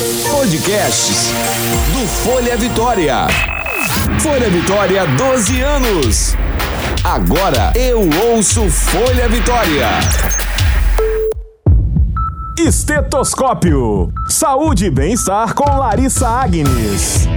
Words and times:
Podcasts 0.00 1.30
do 1.92 2.08
Folha 2.08 2.56
Vitória. 2.56 3.26
Folha 4.20 4.48
Vitória, 4.48 5.06
12 5.06 5.60
anos. 5.60 6.36
Agora 7.04 7.70
eu 7.74 8.08
ouço 8.30 8.70
Folha 8.70 9.28
Vitória. 9.28 9.88
Estetoscópio. 12.58 14.10
Saúde 14.26 14.86
e 14.86 14.90
bem-estar 14.90 15.52
com 15.52 15.64
Larissa 15.64 16.26
Agnes. 16.26 17.28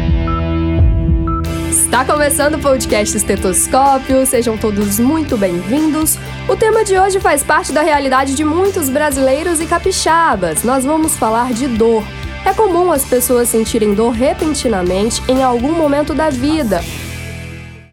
Está 1.70 2.06
começando 2.06 2.56
o 2.56 2.60
podcast 2.60 3.18
Estetoscópio, 3.18 4.26
sejam 4.26 4.58
todos 4.58 5.00
muito 5.00 5.36
bem-vindos. 5.38 6.18
O 6.48 6.56
tema 6.56 6.86
de 6.86 6.98
hoje 6.98 7.20
faz 7.20 7.44
parte 7.44 7.74
da 7.74 7.82
realidade 7.82 8.34
de 8.34 8.46
muitos 8.46 8.88
brasileiros 8.88 9.60
e 9.60 9.66
capixabas. 9.66 10.64
Nós 10.64 10.86
vamos 10.86 11.18
falar 11.18 11.52
de 11.52 11.68
dor. 11.68 12.06
É 12.46 12.54
comum 12.54 12.92
as 12.92 13.06
pessoas 13.06 13.48
sentirem 13.48 13.94
dor 13.94 14.12
repentinamente 14.12 15.22
em 15.30 15.42
algum 15.42 15.72
momento 15.72 16.14
da 16.14 16.30
vida. 16.30 16.82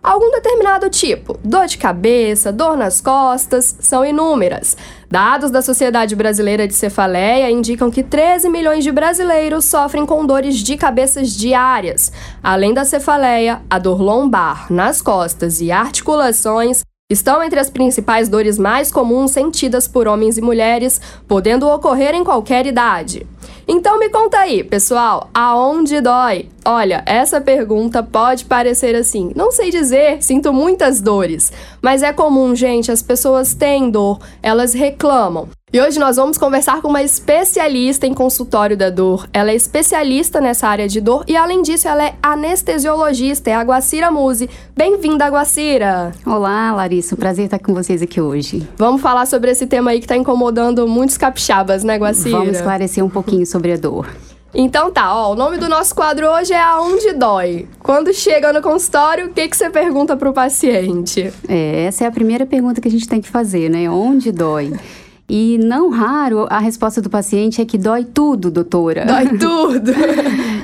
Algum 0.03 0.31
determinado 0.33 0.91
tipo, 0.91 1.39
dor 1.45 1.67
de 1.67 1.79
cabeça, 1.79 2.51
dor 2.51 2.77
nas 2.77 3.01
costas, 3.01 3.77
são 3.79 4.05
inúmeras. 4.05 4.77
Dados 5.09 5.53
da 5.53 5.63
Sociedade 5.63 6.17
Brasileira 6.17 6.67
de 6.67 6.75
Cefaleia 6.75 7.51
indicam 7.51 7.93
que 7.93 8.03
13 8.03 8.49
milhões 8.49 8.83
de 8.83 8.91
brasileiros 8.91 9.67
sofrem 9.67 10.05
com 10.05 10.27
dores 10.27 10.57
de 10.57 10.77
cabeças 10.77 11.31
diárias. 11.31 12.11
Além 12.43 12.75
da 12.75 12.85
cefaleia, 12.85 13.61
a 13.71 13.79
dor 13.79 14.01
lombar, 14.01 14.67
nas 14.73 15.01
costas 15.01 15.61
e 15.61 15.71
articulações 15.71 16.83
estão 17.11 17.43
entre 17.43 17.59
as 17.59 17.69
principais 17.69 18.29
dores 18.29 18.57
mais 18.57 18.91
comuns 18.91 19.33
sentidas 19.33 19.89
por 19.89 20.09
homens 20.09 20.39
e 20.39 20.41
mulheres, 20.41 21.01
podendo 21.27 21.69
ocorrer 21.69 22.15
em 22.15 22.25
qualquer 22.25 22.67
idade. 22.67 23.27
Então 23.73 24.01
me 24.01 24.09
conta 24.09 24.37
aí, 24.37 24.65
pessoal, 24.65 25.31
aonde 25.33 26.01
dói? 26.01 26.49
Olha, 26.65 27.05
essa 27.07 27.41
pergunta 27.41 28.03
pode 28.03 28.45
parecer 28.45 28.97
assim, 28.97 29.31
não 29.37 29.53
sei 29.53 29.71
dizer, 29.71 30.21
sinto 30.21 30.53
muitas 30.53 31.01
dores, 31.01 31.53
mas 31.81 32.03
é 32.03 32.13
comum, 32.13 32.53
gente, 32.57 32.91
as 32.91 33.01
pessoas 33.01 33.55
têm 33.55 33.89
dor, 33.89 34.19
elas 34.43 34.75
reclamam. 34.75 35.49
E 35.73 35.81
hoje 35.81 36.01
nós 36.01 36.17
vamos 36.17 36.37
conversar 36.37 36.83
com 36.83 36.89
uma 36.89 37.01
especialista 37.01 38.05
em 38.05 38.13
consultório 38.13 38.77
da 38.77 38.91
dor. 38.91 39.29
Ela 39.33 39.53
é 39.53 39.55
especialista 39.55 40.41
nessa 40.41 40.67
área 40.67 40.89
de 40.89 41.01
dor 41.01 41.23
e, 41.29 41.37
além 41.37 41.63
disso, 41.63 41.87
ela 41.87 42.07
é 42.07 42.15
anestesiologista, 42.21 43.51
é 43.51 43.55
a 43.55 43.63
Guacira 43.63 44.11
Muse. 44.11 44.51
Bem-vinda, 44.77 45.29
Guacira! 45.29 46.11
Olá, 46.27 46.73
Larissa, 46.73 47.15
um 47.15 47.19
prazer 47.19 47.45
estar 47.45 47.61
com 47.61 47.73
vocês 47.73 48.03
aqui 48.03 48.21
hoje. 48.21 48.69
Vamos 48.77 49.01
falar 49.01 49.27
sobre 49.27 49.53
esse 49.53 49.65
tema 49.65 49.93
aí 49.93 50.01
que 50.01 50.07
está 50.07 50.17
incomodando 50.17 50.89
muitos 50.89 51.17
capixabas, 51.17 51.85
né, 51.85 51.99
Guacira? 51.99 52.39
Vamos 52.39 52.57
esclarecer 52.57 53.05
um 53.05 53.09
pouquinho 53.09 53.47
sobre 53.47 53.60
a 53.69 53.77
dor. 53.77 54.07
Então 54.53 54.91
tá, 54.91 55.15
ó, 55.15 55.33
o 55.33 55.37
nome 55.37 55.59
do 55.59 55.69
nosso 55.69 55.95
quadro 55.95 56.27
hoje 56.27 56.53
é 56.53 56.61
Aonde 56.61 57.13
Dói. 57.13 57.69
Quando 57.79 58.13
chega 58.13 58.53
no 58.53 58.61
consultório, 58.61 59.27
o 59.27 59.31
que, 59.31 59.47
que 59.47 59.57
você 59.57 59.71
pergunta 59.71 60.17
pro 60.17 60.33
paciente? 60.33 61.33
É, 61.49 61.85
essa 61.85 62.05
é 62.05 62.07
a 62.09 62.11
primeira 62.11 62.45
pergunta 62.45 62.81
que 62.81 62.89
a 62.89 62.91
gente 62.91 63.09
tem 63.09 63.21
que 63.21 63.29
fazer, 63.29 63.71
né? 63.71 63.89
Onde 63.89 64.33
dói? 64.33 64.73
E 65.29 65.59
não 65.59 65.91
raro 65.91 66.49
a 66.51 66.59
resposta 66.59 67.01
do 67.01 67.09
paciente 67.09 67.61
é 67.63 67.65
que 67.65 67.79
dói 67.79 68.05
tudo, 68.05 68.51
doutora. 68.51 69.07
Dói 69.07 69.29
tudo! 69.39 69.93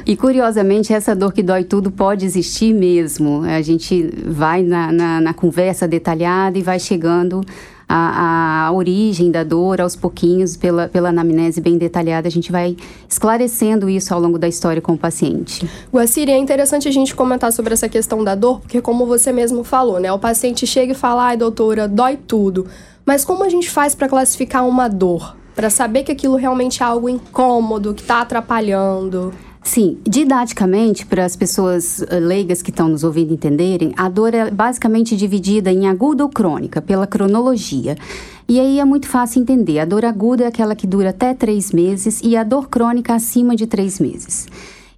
e 0.05 0.17
curiosamente, 0.17 0.93
essa 0.93 1.15
dor 1.15 1.33
que 1.33 1.41
dói 1.41 1.63
tudo 1.63 1.89
pode 1.89 2.27
existir 2.27 2.75
mesmo. 2.75 3.43
A 3.45 3.63
gente 3.63 4.11
vai 4.27 4.65
na, 4.65 4.91
na, 4.91 5.21
na 5.21 5.33
conversa 5.33 5.87
detalhada 5.87 6.59
e 6.59 6.63
vai 6.63 6.81
chegando 6.81 7.43
a, 7.89 8.67
a, 8.67 8.73
origem 8.73 9.31
da 9.31 9.45
dor 9.45 9.81
aos 9.81 9.95
pouquinhos, 9.95 10.57
pela, 10.57 10.89
pela 10.89 11.11
anamnese 11.11 11.61
bem 11.61 11.79
detalhada, 11.79 12.27
a 12.27 12.31
gente 12.31 12.51
vai 12.51 12.77
esclarecendo 13.09 13.89
isso 13.89 14.13
ao 14.13 14.21
longo 14.21 14.39
da 14.39 14.49
história 14.49 14.83
com 14.83 14.93
o 14.93 14.99
paciente. 14.99 15.69
Guaciri, 15.93 16.33
é 16.33 16.39
interessante 16.39 16.89
a 16.89 16.91
gente 16.91 17.15
comentar 17.15 17.53
sobre 17.53 17.73
essa 17.73 17.89
questão 17.89 18.25
da 18.25 18.35
dor, 18.35 18.61
porque 18.61 18.81
como 18.81 19.07
você 19.07 19.33
mesmo 19.33 19.63
falou, 19.63 20.01
né? 20.01 20.13
O 20.13 20.19
paciente 20.19 20.67
chega 20.67 20.93
e 20.93 20.97
fala, 20.97 21.25
ai 21.25 21.37
doutora, 21.37 21.87
dói 21.87 22.17
tudo. 22.17 22.67
Mas 23.05 23.25
como 23.25 23.45
a 23.45 23.49
gente 23.49 23.71
faz 23.71 23.95
para 23.95 24.09
classificar 24.09 24.67
uma 24.67 24.89
dor? 24.89 25.37
Para 25.55 25.71
saber 25.71 26.03
que 26.03 26.13
aquilo 26.13 26.35
realmente 26.37 26.83
é 26.83 26.87
algo 26.87 27.09
incômodo, 27.09 27.95
que 27.95 28.03
está 28.03 28.21
atrapalhando? 28.21 29.33
Sim, 29.67 29.99
didaticamente, 30.05 31.05
para 31.05 31.25
as 31.25 31.35
pessoas 31.35 32.01
eh, 32.01 32.21
leigas 32.21 32.63
que 32.63 32.71
estão 32.71 32.89
nos 32.89 33.03
ouvindo 33.03 33.35
entenderem, 33.35 33.93
a 33.97 34.09
dor 34.09 34.33
é 34.33 34.49
basicamente 34.49 35.17
dividida 35.17 35.73
em 35.73 35.89
aguda 35.89 36.23
ou 36.23 36.31
crônica, 36.31 36.81
pela 36.81 37.05
cronologia. 37.05 37.97
E 38.49 38.61
aí 38.61 38.79
é 38.79 38.85
muito 38.85 39.09
fácil 39.09 39.43
entender. 39.43 39.81
A 39.81 39.85
dor 39.85 40.05
aguda 40.05 40.45
é 40.45 40.47
aquela 40.47 40.77
que 40.77 40.87
dura 40.87 41.11
até 41.11 41.35
três 41.35 41.73
meses 41.73 42.21
e 42.23 42.37
a 42.37 42.45
dor 42.45 42.69
crônica 42.69 43.13
acima 43.13 43.57
de 43.57 43.67
três 43.67 43.99
meses. 43.99 44.47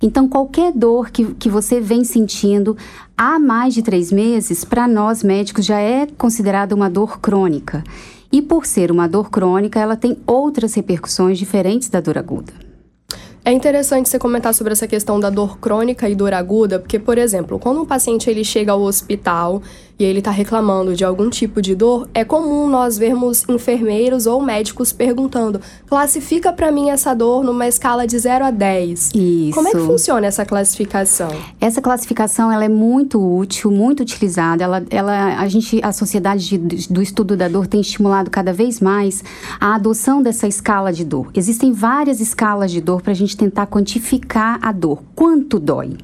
Então, 0.02 0.28
qualquer 0.28 0.70
dor 0.74 1.10
que, 1.10 1.24
que 1.36 1.48
você 1.48 1.80
vem 1.80 2.04
sentindo 2.04 2.76
há 3.16 3.38
mais 3.38 3.72
de 3.72 3.80
três 3.80 4.12
meses, 4.12 4.66
para 4.66 4.86
nós 4.86 5.22
médicos 5.22 5.64
já 5.64 5.80
é 5.80 6.06
considerada 6.18 6.74
uma 6.74 6.90
dor 6.90 7.20
crônica. 7.20 7.82
E 8.30 8.42
por 8.42 8.66
ser 8.66 8.92
uma 8.92 9.08
dor 9.08 9.30
crônica, 9.30 9.80
ela 9.80 9.96
tem 9.96 10.18
outras 10.26 10.74
repercussões 10.74 11.38
diferentes 11.38 11.88
da 11.88 12.02
dor 12.02 12.18
aguda. 12.18 12.67
É 13.48 13.50
interessante 13.50 14.10
você 14.10 14.18
comentar 14.18 14.52
sobre 14.52 14.74
essa 14.74 14.86
questão 14.86 15.18
da 15.18 15.30
dor 15.30 15.58
crônica 15.58 16.06
e 16.06 16.14
dor 16.14 16.34
aguda, 16.34 16.78
porque, 16.78 16.98
por 16.98 17.16
exemplo, 17.16 17.58
quando 17.58 17.80
um 17.80 17.86
paciente 17.86 18.28
ele 18.28 18.44
chega 18.44 18.72
ao 18.72 18.82
hospital 18.82 19.62
e 19.98 20.04
ele 20.04 20.20
está 20.20 20.30
reclamando 20.30 20.94
de 20.94 21.04
algum 21.04 21.28
tipo 21.28 21.60
de 21.60 21.74
dor, 21.74 22.08
é 22.14 22.24
comum 22.24 22.68
nós 22.68 22.96
vermos 22.96 23.44
enfermeiros 23.48 24.26
ou 24.26 24.40
médicos 24.40 24.92
perguntando: 24.92 25.60
classifica 25.86 26.52
para 26.52 26.70
mim 26.70 26.90
essa 26.90 27.14
dor 27.14 27.42
numa 27.42 27.66
escala 27.66 28.06
de 28.06 28.18
0 28.18 28.44
a 28.44 28.50
10. 28.50 29.10
Isso. 29.14 29.54
Como 29.54 29.68
é 29.68 29.72
que 29.72 29.78
funciona 29.78 30.26
essa 30.26 30.44
classificação? 30.46 31.30
Essa 31.60 31.82
classificação 31.82 32.52
ela 32.52 32.64
é 32.64 32.68
muito 32.68 33.20
útil, 33.20 33.70
muito 33.70 34.00
utilizada. 34.00 34.62
Ela, 34.62 34.84
ela, 34.90 35.40
a 35.40 35.48
gente, 35.48 35.80
a 35.82 35.92
sociedade 35.92 36.48
de, 36.48 36.88
do 36.88 37.02
estudo 37.02 37.36
da 37.36 37.48
dor 37.48 37.66
tem 37.66 37.80
estimulado 37.80 38.30
cada 38.30 38.52
vez 38.52 38.80
mais 38.80 39.24
a 39.60 39.74
adoção 39.74 40.22
dessa 40.22 40.46
escala 40.46 40.92
de 40.92 41.04
dor. 41.04 41.30
Existem 41.34 41.72
várias 41.72 42.20
escalas 42.20 42.70
de 42.70 42.80
dor 42.80 43.02
para 43.02 43.12
a 43.12 43.16
gente 43.16 43.36
tentar 43.36 43.66
quantificar 43.66 44.58
a 44.62 44.70
dor. 44.70 45.02
Quanto 45.14 45.58
dói? 45.58 45.96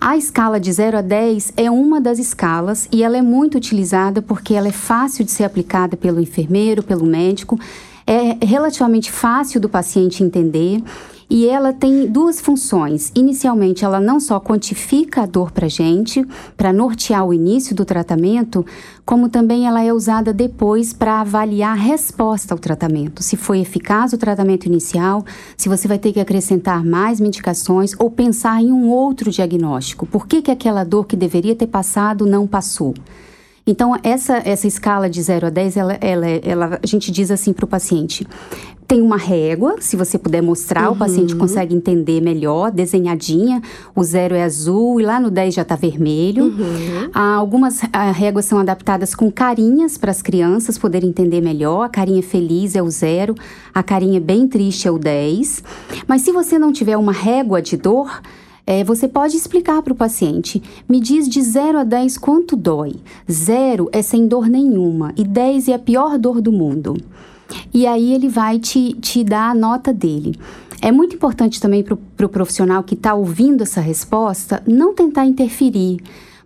A 0.00 0.16
escala 0.16 0.60
de 0.60 0.72
0 0.72 0.98
a 0.98 1.02
10 1.02 1.52
é 1.56 1.70
uma 1.70 2.00
das 2.00 2.18
escalas 2.18 2.88
e 2.92 3.02
ela 3.02 3.16
é 3.16 3.22
muito 3.22 3.56
utilizada 3.56 4.20
porque 4.20 4.54
ela 4.54 4.68
é 4.68 4.72
fácil 4.72 5.24
de 5.24 5.30
ser 5.30 5.44
aplicada 5.44 5.96
pelo 5.96 6.20
enfermeiro, 6.20 6.82
pelo 6.82 7.06
médico, 7.06 7.58
é 8.06 8.44
relativamente 8.44 9.10
fácil 9.10 9.60
do 9.60 9.68
paciente 9.68 10.22
entender 10.22 10.82
e 11.28 11.46
ela 11.46 11.72
tem 11.72 12.06
duas 12.06 12.40
funções. 12.40 13.10
Inicialmente, 13.14 13.84
ela 13.84 14.00
não 14.00 14.20
só 14.20 14.38
quantifica 14.38 15.22
a 15.22 15.26
dor 15.26 15.50
para 15.50 15.68
gente, 15.68 16.26
para 16.56 16.72
nortear 16.72 17.24
o 17.26 17.32
início 17.32 17.74
do 17.74 17.84
tratamento, 17.84 18.64
como 19.04 19.28
também 19.28 19.66
ela 19.66 19.82
é 19.82 19.92
usada 19.92 20.32
depois 20.32 20.92
para 20.92 21.20
avaliar 21.20 21.72
a 21.72 21.80
resposta 21.80 22.54
ao 22.54 22.58
tratamento. 22.58 23.22
Se 23.22 23.36
foi 23.36 23.60
eficaz 23.60 24.12
o 24.12 24.18
tratamento 24.18 24.66
inicial, 24.66 25.24
se 25.56 25.68
você 25.68 25.86
vai 25.86 25.98
ter 25.98 26.12
que 26.12 26.20
acrescentar 26.20 26.84
mais 26.84 27.20
medicações 27.20 27.92
ou 27.98 28.10
pensar 28.10 28.62
em 28.62 28.72
um 28.72 28.88
outro 28.88 29.30
diagnóstico. 29.30 30.06
Por 30.06 30.26
que, 30.26 30.42
que 30.42 30.50
aquela 30.50 30.84
dor 30.84 31.06
que 31.06 31.16
deveria 31.16 31.54
ter 31.54 31.66
passado 31.66 32.26
não 32.26 32.46
passou? 32.46 32.94
Então, 33.66 33.98
essa, 34.02 34.42
essa 34.44 34.66
escala 34.66 35.08
de 35.08 35.22
0 35.22 35.46
a 35.46 35.50
10, 35.50 35.76
ela, 35.78 35.94
ela, 35.94 36.26
ela, 36.26 36.80
a 36.82 36.86
gente 36.86 37.10
diz 37.10 37.30
assim 37.30 37.52
para 37.52 37.64
o 37.64 37.68
paciente: 37.68 38.26
tem 38.86 39.00
uma 39.00 39.16
régua, 39.16 39.76
se 39.80 39.96
você 39.96 40.18
puder 40.18 40.42
mostrar, 40.42 40.88
uhum. 40.88 40.94
o 40.94 40.98
paciente 40.98 41.34
consegue 41.34 41.74
entender 41.74 42.20
melhor, 42.20 42.70
desenhadinha. 42.70 43.62
O 43.94 44.04
zero 44.04 44.34
é 44.34 44.42
azul 44.42 45.00
e 45.00 45.04
lá 45.04 45.18
no 45.18 45.30
10 45.30 45.54
já 45.54 45.62
está 45.62 45.74
vermelho. 45.74 46.44
Uhum. 46.44 47.10
Ah, 47.12 47.34
algumas 47.34 47.80
ah, 47.92 48.10
réguas 48.10 48.44
são 48.44 48.58
adaptadas 48.58 49.14
com 49.14 49.30
carinhas 49.30 49.96
para 49.96 50.10
as 50.10 50.20
crianças 50.20 50.76
poderem 50.76 51.08
entender 51.08 51.40
melhor. 51.40 51.84
A 51.84 51.88
carinha 51.88 52.22
feliz 52.22 52.76
é 52.76 52.82
o 52.82 52.90
zero, 52.90 53.34
a 53.72 53.82
carinha 53.82 54.20
bem 54.20 54.46
triste 54.46 54.86
é 54.86 54.90
o 54.90 54.98
10. 54.98 55.62
Mas 56.06 56.22
se 56.22 56.30
você 56.30 56.58
não 56.58 56.72
tiver 56.72 56.96
uma 56.96 57.12
régua 57.12 57.62
de 57.62 57.76
dor, 57.76 58.20
é, 58.66 58.82
você 58.84 59.08
pode 59.08 59.36
explicar 59.36 59.82
para 59.82 59.92
o 59.92 59.96
paciente: 59.96 60.62
me 60.88 61.00
diz 61.00 61.28
de 61.28 61.40
0 61.40 61.78
a 61.78 61.84
10 61.84 62.18
quanto 62.18 62.54
dói. 62.54 62.96
0 63.30 63.88
é 63.92 64.02
sem 64.02 64.26
dor 64.26 64.46
nenhuma 64.46 65.12
e 65.16 65.24
10 65.24 65.68
é 65.68 65.74
a 65.74 65.78
pior 65.78 66.18
dor 66.18 66.40
do 66.40 66.52
mundo. 66.52 66.96
E 67.72 67.86
aí 67.86 68.12
ele 68.12 68.28
vai 68.28 68.58
te, 68.58 68.94
te 68.94 69.24
dar 69.24 69.50
a 69.50 69.54
nota 69.54 69.92
dele. 69.92 70.38
É 70.80 70.92
muito 70.92 71.16
importante 71.16 71.60
também 71.60 71.82
para 71.82 71.94
o 71.94 71.96
pro 71.96 72.28
profissional 72.28 72.82
que 72.82 72.94
está 72.94 73.14
ouvindo 73.14 73.62
essa 73.62 73.80
resposta 73.80 74.62
não 74.66 74.94
tentar 74.94 75.24
interferir. 75.24 75.98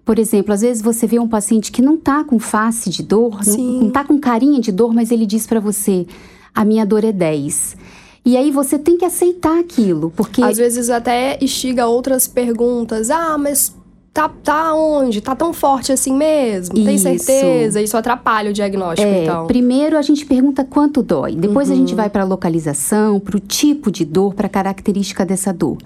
Por 0.05 0.19
exemplo, 0.19 0.55
às 0.55 0.63
vezes 0.63 0.83
você 0.83 1.07
vê 1.07 1.19
um 1.19 1.29
paciente 1.29 1.71
que 1.71 1.83
não 1.83 1.97
está 1.97 2.25
com 2.25 2.39
face 2.39 2.89
de 2.89 3.03
dor, 3.03 3.45
Sim. 3.45 3.81
não 3.81 3.89
está 3.89 4.05
com 4.05 4.19
carinha 4.19 4.61
de 4.61 4.73
dor, 4.73 4.95
mas 4.95 5.11
ele 5.11 5.27
diz 5.27 5.47
para 5.47 5.61
você: 5.61 6.07
a 6.55 6.65
minha 6.65 6.87
dor 6.87 7.05
é 7.05 7.13
10. 7.13 7.77
E 8.25 8.37
aí 8.37 8.51
você 8.51 8.79
tem 8.79 8.97
que 8.97 9.05
aceitar 9.05 9.59
aquilo, 9.59 10.13
porque. 10.15 10.43
Às 10.43 10.59
vezes 10.59 10.91
até 10.91 11.39
instiga 11.43 11.87
outras 11.87 12.27
perguntas. 12.27 13.11
Ah, 13.11 13.37
mas 13.39 13.75
tá, 14.13 14.29
tá 14.29 14.75
onde? 14.75 15.21
Tá 15.21 15.35
tão 15.35 15.53
forte 15.53 15.93
assim 15.93 16.13
mesmo? 16.17 16.75
Tem 16.75 16.95
Isso. 16.95 17.05
certeza? 17.05 17.81
Isso 17.81 17.97
atrapalha 17.97 18.51
o 18.51 18.53
diagnóstico, 18.53 19.07
É, 19.09 19.23
então. 19.25 19.47
primeiro 19.47 19.97
a 19.97 20.03
gente 20.03 20.27
pergunta 20.27 20.65
quanto 20.65 21.03
dói. 21.03 21.35
Depois 21.37 21.71
a 21.71 21.73
Uhum. 21.73 21.79
gente 21.81 21.95
vai 21.95 22.11
para 22.11 22.23
a 22.23 22.27
localização, 22.27 23.21
para 23.21 23.37
o 23.37 23.41
tipo 23.41 23.91
de 23.91 24.05
dor, 24.05 24.35
para 24.35 24.47
a 24.47 24.51
característica 24.51 25.25
dessa 25.25 25.53
dor. 25.53 25.79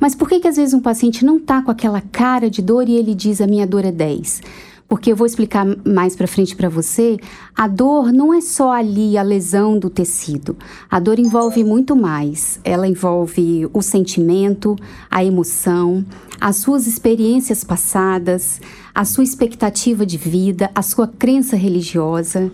Mas 0.00 0.14
por 0.14 0.28
que 0.28 0.40
que 0.40 0.48
às 0.48 0.56
vezes 0.56 0.74
um 0.74 0.80
paciente 0.80 1.24
não 1.24 1.38
tá 1.38 1.62
com 1.62 1.70
aquela 1.70 2.00
cara 2.00 2.50
de 2.50 2.60
dor 2.60 2.88
e 2.88 2.94
ele 2.94 3.14
diz 3.14 3.40
a 3.40 3.46
minha 3.46 3.66
dor 3.66 3.84
é 3.84 3.92
10? 3.92 4.42
Porque 4.88 5.10
eu 5.10 5.16
vou 5.16 5.26
explicar 5.26 5.66
mais 5.84 6.14
para 6.14 6.28
frente 6.28 6.54
para 6.54 6.68
você, 6.68 7.16
a 7.56 7.66
dor 7.66 8.12
não 8.12 8.32
é 8.32 8.40
só 8.40 8.70
ali 8.72 9.18
a 9.18 9.22
lesão 9.22 9.78
do 9.78 9.90
tecido. 9.90 10.56
A 10.88 11.00
dor 11.00 11.18
envolve 11.18 11.64
muito 11.64 11.96
mais. 11.96 12.60
Ela 12.62 12.86
envolve 12.86 13.68
o 13.72 13.82
sentimento, 13.82 14.76
a 15.10 15.24
emoção, 15.24 16.04
as 16.40 16.56
suas 16.56 16.86
experiências 16.86 17.64
passadas, 17.64 18.60
a 18.94 19.04
sua 19.04 19.24
expectativa 19.24 20.06
de 20.06 20.16
vida, 20.16 20.70
a 20.72 20.82
sua 20.82 21.08
crença 21.08 21.56
religiosa. 21.56 22.50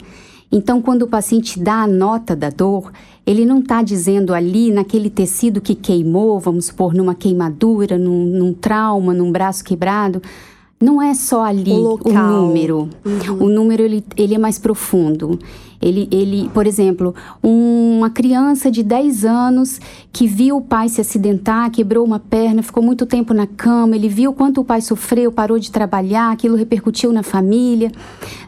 Então, 0.51 0.83
quando 0.83 1.03
o 1.03 1.09
paciente 1.09 1.59
dá 1.59 1.83
a 1.83 1.87
nota 1.87 2.37
da 2.37 2.51
dor, 2.51 2.93
ele 3.27 3.47
não 3.47 3.61
está 3.61 3.83
dizendo 3.83 4.35
ali 4.35 4.71
naquele 4.71 5.09
tecido 5.09 5.61
que 5.61 5.75
queimou, 5.75 6.39
vamos 6.41 6.67
supor, 6.67 6.93
numa 6.93 7.15
queimadura, 7.15 7.97
num, 7.97 8.25
num 8.27 8.53
trauma, 8.53 9.15
num 9.15 9.31
braço 9.31 9.65
quebrado. 9.65 10.21
Não 10.83 11.01
é 11.01 11.15
só 11.15 11.45
ali 11.45 11.71
O 11.73 11.95
o, 11.95 12.13
número. 12.43 12.89
O 13.41 13.49
número 13.49 13.83
ele, 13.83 14.05
ele 14.17 14.35
é 14.35 14.39
mais 14.39 14.59
profundo. 14.59 15.39
Ele, 15.81 16.09
ele, 16.13 16.49
por 16.55 16.65
exemplo, 16.67 17.13
um- 17.43 17.99
uma 17.99 18.09
criança 18.11 18.71
de 18.71 18.83
10 18.85 19.25
anos 19.25 19.81
que 20.13 20.27
viu 20.29 20.57
o 20.59 20.61
pai 20.61 20.89
se 20.89 21.01
acidentar, 21.01 21.71
quebrou 21.73 22.05
uma 22.05 22.21
perna, 22.21 22.63
ficou 22.63 22.83
muito 22.83 23.05
tempo 23.05 23.35
na 23.35 23.47
cama, 23.49 23.97
ele 23.97 24.09
viu 24.09 24.33
quanto 24.33 24.61
o 24.61 24.65
pai 24.65 24.81
sofreu, 24.81 25.33
parou 25.33 25.59
de 25.59 25.73
trabalhar, 25.73 26.31
aquilo 26.31 26.55
repercutiu 26.57 27.13
na 27.13 27.23
família. 27.25 27.91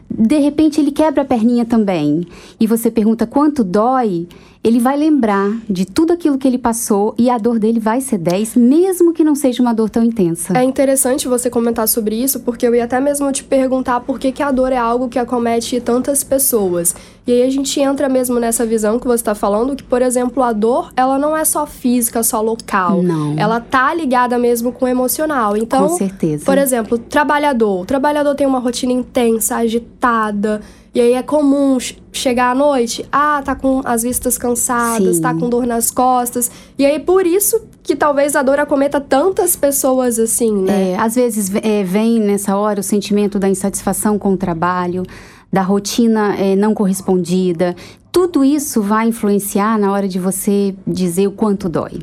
De 0.09 0.37
repente 0.37 0.79
ele 0.79 0.91
quebra 0.91 1.23
a 1.23 1.25
perninha 1.25 1.65
também. 1.65 2.27
E 2.59 2.67
você 2.67 2.89
pergunta 2.89 3.25
quanto 3.27 3.63
dói, 3.63 4.27
ele 4.65 4.79
vai 4.79 4.97
lembrar 4.97 5.59
de 5.69 5.85
tudo 5.85 6.13
aquilo 6.13 6.39
que 6.39 6.47
ele 6.47 6.57
passou 6.57 7.13
e 7.19 7.29
a 7.29 7.37
dor 7.37 7.59
dele 7.59 7.79
vai 7.79 8.01
ser 8.01 8.17
10, 8.17 8.55
mesmo 8.55 9.13
que 9.13 9.23
não 9.23 9.35
seja 9.35 9.61
uma 9.61 9.73
dor 9.73 9.91
tão 9.91 10.03
intensa. 10.03 10.57
É 10.57 10.63
interessante 10.63 11.27
você 11.27 11.51
comentar 11.51 11.87
sobre 11.87 12.15
isso, 12.15 12.39
porque 12.39 12.67
eu 12.67 12.73
ia 12.73 12.85
até 12.85 12.99
mesmo 12.99 13.31
te 13.31 13.43
perguntar 13.43 13.99
por 13.99 14.17
que, 14.17 14.31
que 14.31 14.41
a 14.41 14.51
dor 14.51 14.71
é 14.71 14.77
algo 14.77 15.07
que 15.07 15.19
acomete 15.19 15.79
tantas 15.79 16.23
pessoas. 16.23 16.95
E 17.27 17.31
aí 17.31 17.43
a 17.43 17.49
gente 17.49 17.79
entra 17.79 18.07
mesmo 18.07 18.39
nessa 18.39 18.65
visão 18.65 18.99
que 18.99 19.07
você 19.07 19.15
está 19.21 19.33
falando, 19.33 19.75
que, 19.75 19.81
por 19.83 20.01
exemplo, 20.01 20.43
a 20.43 20.53
dor, 20.53 20.91
ela 20.95 21.17
não 21.17 21.35
é 21.35 21.43
só 21.43 21.65
física, 21.65 22.21
só 22.21 22.39
local. 22.39 23.01
Não. 23.01 23.33
Ela 23.37 23.59
tá 23.59 23.91
ligada 23.95 24.37
mesmo 24.37 24.71
com 24.71 24.85
o 24.85 24.87
emocional. 24.87 25.57
Então, 25.57 25.87
Com 25.87 25.97
certeza. 25.97 26.45
por 26.45 26.57
exemplo, 26.57 26.99
trabalhador. 26.99 27.81
O 27.81 27.85
trabalhador 27.85 28.35
tem 28.35 28.45
uma 28.45 28.59
rotina 28.59 28.91
intensa, 28.93 29.55
agitada. 29.55 30.61
E 30.93 31.01
aí 31.01 31.13
é 31.13 31.23
comum 31.23 31.77
ch- 31.79 31.97
chegar 32.13 32.51
à 32.51 32.55
noite, 32.55 33.05
ah, 33.11 33.41
tá 33.43 33.53
com 33.53 33.81
as 33.83 34.03
vistas 34.03 34.37
cansadas, 34.37 35.17
Sim. 35.17 35.21
tá 35.21 35.33
com 35.33 35.49
dor 35.49 35.65
nas 35.67 35.91
costas. 35.91 36.49
E 36.77 36.85
aí 36.85 36.99
por 36.99 37.25
isso 37.27 37.59
que 37.83 37.95
talvez 37.97 38.33
a 38.35 38.41
dor 38.41 38.59
acometa 38.59 39.01
tantas 39.01 39.55
pessoas 39.57 40.17
assim, 40.17 40.53
né? 40.61 40.91
É, 40.91 40.97
às 40.97 41.15
vezes 41.15 41.51
é, 41.61 41.83
vem 41.83 42.19
nessa 42.21 42.55
hora 42.55 42.79
o 42.79 42.83
sentimento 42.83 43.37
da 43.37 43.49
insatisfação 43.49 44.17
com 44.17 44.33
o 44.33 44.37
trabalho, 44.37 45.03
da 45.51 45.61
rotina 45.61 46.35
é, 46.35 46.55
não 46.55 46.73
correspondida. 46.73 47.75
Tudo 48.11 48.43
isso 48.43 48.81
vai 48.81 49.07
influenciar 49.07 49.77
na 49.77 49.91
hora 49.91 50.07
de 50.07 50.19
você 50.19 50.75
dizer 50.87 51.27
o 51.27 51.31
quanto 51.31 51.67
dói. 51.67 51.99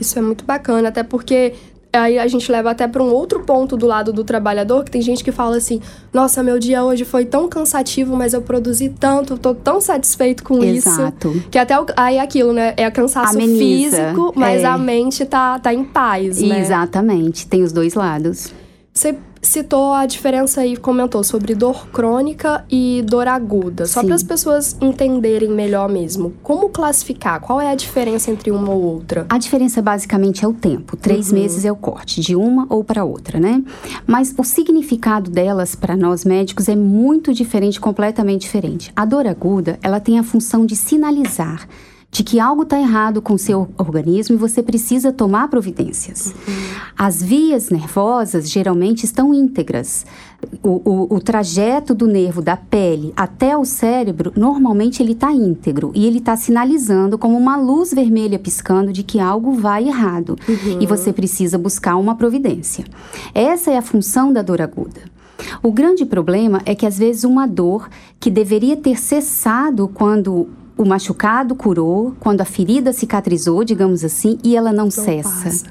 Isso 0.00 0.18
é 0.18 0.22
muito 0.22 0.44
bacana, 0.44 0.88
até 0.88 1.02
porque 1.02 1.54
aí 1.92 2.18
a 2.18 2.26
gente 2.26 2.50
leva 2.50 2.70
até 2.70 2.88
para 2.88 3.02
um 3.02 3.10
outro 3.10 3.40
ponto 3.40 3.76
do 3.76 3.86
lado 3.86 4.12
do 4.12 4.24
trabalhador, 4.24 4.84
que 4.84 4.90
tem 4.90 5.02
gente 5.02 5.22
que 5.22 5.30
fala 5.30 5.56
assim: 5.56 5.80
"Nossa, 6.12 6.42
meu 6.42 6.58
dia 6.58 6.82
hoje 6.82 7.04
foi 7.04 7.24
tão 7.24 7.48
cansativo, 7.48 8.16
mas 8.16 8.32
eu 8.32 8.42
produzi 8.42 8.88
tanto, 8.88 9.36
tô 9.36 9.54
tão 9.54 9.80
satisfeito 9.80 10.42
com 10.42 10.62
Exato. 10.62 11.28
isso". 11.28 11.48
Que 11.50 11.58
até 11.58 11.78
o, 11.78 11.86
aí 11.96 12.16
é 12.16 12.20
aquilo, 12.20 12.52
né? 12.52 12.74
É 12.76 12.90
cansaço 12.90 13.34
Ameniza, 13.34 13.96
físico, 13.96 14.32
mas 14.34 14.62
é. 14.62 14.66
a 14.66 14.78
mente 14.78 15.24
tá, 15.26 15.58
tá 15.58 15.72
em 15.74 15.84
paz, 15.84 16.40
né? 16.40 16.60
Exatamente, 16.60 17.46
tem 17.46 17.62
os 17.62 17.72
dois 17.72 17.94
lados. 17.94 18.52
Você 18.92 19.16
citou 19.42 19.92
a 19.92 20.06
diferença 20.06 20.60
aí, 20.60 20.76
comentou 20.76 21.24
sobre 21.24 21.54
dor 21.54 21.88
crônica 21.88 22.64
e 22.70 23.02
dor 23.04 23.26
aguda. 23.26 23.84
Só 23.86 24.02
para 24.04 24.14
as 24.14 24.22
pessoas 24.22 24.76
entenderem 24.80 25.50
melhor 25.50 25.88
mesmo. 25.88 26.32
Como 26.42 26.68
classificar? 26.68 27.40
Qual 27.40 27.60
é 27.60 27.70
a 27.70 27.74
diferença 27.74 28.30
entre 28.30 28.52
uma 28.52 28.70
ou 28.70 28.80
outra? 28.80 29.26
A 29.28 29.36
diferença 29.36 29.82
basicamente 29.82 30.44
é 30.44 30.48
o 30.48 30.52
tempo. 30.52 30.96
Três 30.96 31.32
meses 31.32 31.64
é 31.64 31.72
o 31.72 31.76
corte, 31.76 32.20
de 32.20 32.36
uma 32.36 32.66
ou 32.70 32.84
para 32.84 33.04
outra, 33.04 33.40
né? 33.40 33.62
Mas 34.06 34.32
o 34.38 34.44
significado 34.44 35.30
delas 35.30 35.74
para 35.74 35.96
nós 35.96 36.24
médicos 36.24 36.68
é 36.68 36.76
muito 36.76 37.34
diferente, 37.34 37.80
completamente 37.80 38.42
diferente. 38.42 38.92
A 38.94 39.04
dor 39.04 39.26
aguda, 39.26 39.78
ela 39.82 39.98
tem 39.98 40.18
a 40.18 40.22
função 40.22 40.64
de 40.64 40.76
sinalizar 40.76 41.66
de 42.12 42.22
que 42.22 42.38
algo 42.38 42.62
está 42.64 42.78
errado 42.78 43.22
com 43.22 43.32
o 43.32 43.38
seu 43.38 43.70
organismo 43.78 44.34
e 44.36 44.38
você 44.38 44.62
precisa 44.62 45.10
tomar 45.10 45.48
providências. 45.48 46.34
As 46.96 47.22
vias 47.22 47.70
nervosas 47.70 48.50
geralmente 48.50 49.04
estão 49.04 49.32
íntegras. 49.32 50.04
O, 50.62 50.82
o- 50.84 51.14
o 51.16 51.20
trajeto 51.20 51.94
do 51.94 52.06
nervo 52.06 52.42
da 52.42 52.54
pele 52.54 53.14
até 53.16 53.56
o 53.56 53.64
cérebro, 53.64 54.30
normalmente 54.36 55.02
ele 55.02 55.12
está 55.12 55.32
íntegro 55.32 55.90
e 55.94 56.04
ele 56.04 56.18
está 56.18 56.36
sinalizando 56.36 57.16
como 57.16 57.34
uma 57.34 57.56
luz 57.56 57.94
vermelha 57.94 58.38
piscando 58.38 58.92
de 58.92 59.02
que 59.02 59.18
algo 59.18 59.52
vai 59.54 59.88
errado 59.88 60.36
e 60.80 60.86
você 60.86 61.14
precisa 61.14 61.56
buscar 61.56 61.96
uma 61.96 62.14
providência. 62.14 62.84
Essa 63.34 63.70
é 63.70 63.78
a 63.78 63.82
função 63.82 64.30
da 64.30 64.42
dor 64.42 64.60
aguda. 64.60 65.00
O 65.62 65.72
grande 65.72 66.04
problema 66.04 66.60
é 66.66 66.74
que 66.74 66.84
às 66.84 66.98
vezes 66.98 67.24
uma 67.24 67.46
dor 67.48 67.88
que 68.20 68.30
deveria 68.30 68.76
ter 68.76 69.00
cessado 69.00 69.88
quando 69.88 70.48
o 70.76 70.84
machucado 70.84 71.54
curou, 71.54 72.14
quando 72.18 72.40
a 72.40 72.44
ferida 72.44 72.92
cicatrizou, 72.92 73.64
digamos 73.64 74.04
assim, 74.04 74.38
e 74.42 74.56
ela 74.56 74.72
não, 74.72 74.90
cessa. 74.90 75.44
passa. 75.44 75.66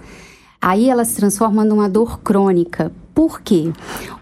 Aí 0.62 0.90
ela 0.90 1.04
se 1.04 1.16
transforma 1.16 1.66
numa 1.66 1.90
dor 1.90 2.20
crônica. 2.20 2.92
Por 3.14 3.42
quê? 3.42 3.72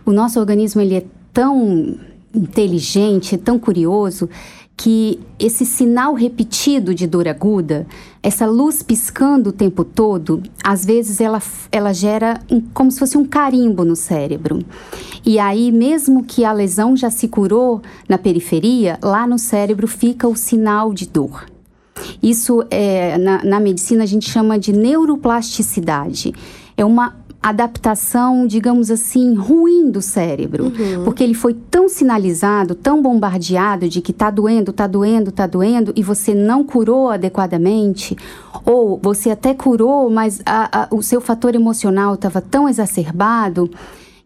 O 0.06 0.12
nosso 0.12 0.40
organismo 0.40 0.82
ele 0.82 0.96
é 0.96 1.06
tão 1.34 1.98
inteligente, 2.34 3.38
tão 3.38 3.60
curioso, 3.60 4.30
que 4.82 5.20
esse 5.38 5.66
sinal 5.66 6.14
repetido 6.14 6.96
de 6.96 7.06
dor 7.06 7.28
aguda, 7.28 7.86
essa 8.24 8.46
luz 8.46 8.82
piscando 8.82 9.50
o 9.50 9.52
tempo 9.52 9.84
todo, 9.84 10.42
às 10.64 10.86
vezes 10.86 11.20
ela, 11.20 11.42
ela 11.70 11.92
gera 11.92 12.40
um- 12.50 12.62
como 12.62 12.90
se 12.90 12.98
fosse 12.98 13.18
um 13.18 13.26
carimbo 13.26 13.84
no 13.84 13.94
cérebro. 13.94 14.60
E 15.26 15.38
aí, 15.38 15.70
mesmo 15.70 16.24
que 16.24 16.46
a 16.46 16.54
lesão 16.54 16.96
já 16.96 17.10
se 17.10 17.28
curou 17.28 17.82
na 18.08 18.18
periferia, 18.18 18.98
lá 19.04 19.28
no 19.28 19.38
cérebro 19.38 19.86
fica 19.86 20.30
o 20.30 20.36
sinal 20.38 20.94
de 20.94 21.10
dor. 21.10 21.46
Isso 22.24 22.64
é, 22.72 23.18
na, 23.18 23.44
na 23.44 23.60
medicina 23.60 24.04
a 24.04 24.08
gente 24.08 24.30
chama 24.30 24.58
de 24.58 24.72
neuroplasticidade. 24.72 26.34
É 26.78 26.86
uma 26.86 27.18
adaptação, 27.42 28.46
digamos 28.46 28.92
assim, 28.92 29.34
ruim 29.34 29.90
do 29.90 30.02
cérebro, 30.02 30.72
porque 31.06 31.24
ele 31.24 31.34
foi 31.34 31.54
tão 31.54 31.88
sinalizado, 31.88 32.76
tão 32.76 33.02
bombardeado 33.02 33.88
de 33.88 34.02
que 34.02 34.12
tá 34.12 34.30
doendo, 34.30 34.74
tá 34.74 34.86
doendo, 34.88 35.32
tá 35.32 35.48
doendo 35.48 35.94
e 35.96 36.04
você 36.04 36.34
não 36.36 36.64
curou 36.64 37.10
adequadamente, 37.10 38.16
ou 38.66 39.00
você 39.02 39.30
até 39.32 39.54
curou, 39.54 40.10
mas 40.10 40.42
a- 40.46 40.84
a- 40.84 40.88
o 40.96 41.02
seu 41.02 41.22
fator 41.22 41.56
emocional 41.56 42.16
estava 42.16 42.42
tão 42.42 42.68
exacerbado 42.68 43.70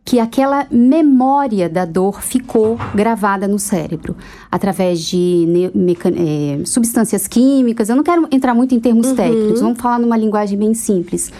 que 0.06 0.20
aquela 0.20 0.68
memória 0.70 1.70
da 1.70 1.86
dor 1.86 2.22
ficou 2.22 2.78
gravada 2.94 3.48
no 3.48 3.58
cérebro 3.58 4.18
através 4.52 5.00
de 5.00 5.72
eh, 6.18 6.62
substâncias 6.66 7.26
químicas. 7.26 7.88
Eu 7.88 7.96
não 7.96 8.04
quero 8.04 8.28
entrar 8.30 8.54
muito 8.54 8.76
em 8.76 8.82
termos 8.82 9.14
técnicos, 9.14 9.62
vamos 9.62 9.80
falar 9.80 10.00
numa 10.00 10.18
linguagem 10.18 10.58
bem 10.58 10.74
simples. 10.74 11.32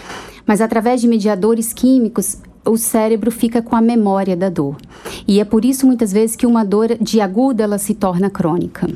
Mas 0.46 0.60
através 0.60 1.00
de 1.00 1.08
mediadores 1.08 1.72
químicos, 1.72 2.38
o 2.64 2.76
cérebro 2.76 3.30
fica 3.30 3.60
com 3.60 3.76
a 3.76 3.80
memória 3.80 4.36
da 4.36 4.48
dor. 4.48 4.76
E 5.26 5.40
é 5.40 5.44
por 5.44 5.64
isso 5.64 5.86
muitas 5.86 6.12
vezes 6.12 6.36
que 6.36 6.46
uma 6.46 6.64
dor 6.64 6.96
de 7.00 7.20
aguda 7.20 7.64
ela 7.64 7.78
se 7.78 7.94
torna 7.94 8.30
crônica. 8.30 8.88